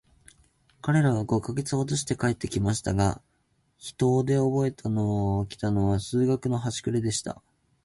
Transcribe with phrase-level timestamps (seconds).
[0.81, 3.21] 彼等は五ヵ月ほどして帰って来ましたが、
[3.77, 4.89] 飛島でおぼえて来た
[5.69, 7.39] のは、数学のはしくれでした。